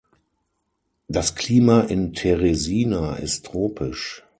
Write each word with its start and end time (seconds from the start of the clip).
Das 1.09 1.35
Klima 1.35 1.81
in 1.81 2.13
Teresina 2.13 3.17
ist 3.17 3.45
tropisch. 3.45 4.23